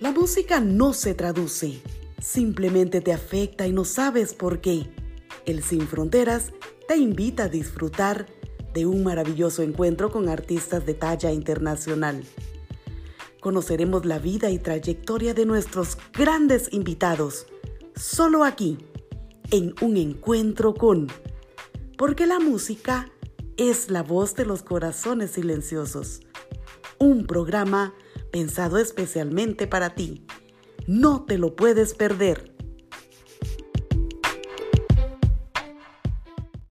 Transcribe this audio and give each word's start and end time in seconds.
La 0.00 0.12
música 0.12 0.60
no 0.60 0.92
se 0.92 1.12
traduce, 1.14 1.82
simplemente 2.20 3.00
te 3.00 3.12
afecta 3.12 3.66
y 3.66 3.72
no 3.72 3.84
sabes 3.84 4.32
por 4.32 4.60
qué. 4.60 4.88
El 5.44 5.64
Sin 5.64 5.88
Fronteras 5.88 6.52
te 6.86 6.96
invita 6.96 7.44
a 7.44 7.48
disfrutar 7.48 8.26
de 8.74 8.86
un 8.86 9.02
maravilloso 9.02 9.62
encuentro 9.62 10.12
con 10.12 10.28
artistas 10.28 10.86
de 10.86 10.94
talla 10.94 11.32
internacional. 11.32 12.22
Conoceremos 13.40 14.04
la 14.04 14.20
vida 14.20 14.50
y 14.50 14.60
trayectoria 14.60 15.34
de 15.34 15.46
nuestros 15.46 15.98
grandes 16.12 16.72
invitados, 16.72 17.46
solo 17.96 18.44
aquí, 18.44 18.78
en 19.50 19.74
un 19.80 19.96
encuentro 19.96 20.74
con... 20.74 21.08
Porque 21.96 22.26
la 22.26 22.38
música 22.38 23.10
es 23.56 23.90
la 23.90 24.04
voz 24.04 24.36
de 24.36 24.46
los 24.46 24.62
corazones 24.62 25.32
silenciosos. 25.32 26.20
Un 27.00 27.26
programa 27.26 27.94
pensado 28.30 28.78
especialmente 28.78 29.66
para 29.66 29.94
ti. 29.94 30.26
No 30.86 31.24
te 31.24 31.38
lo 31.38 31.56
puedes 31.56 31.94
perder. 31.94 32.57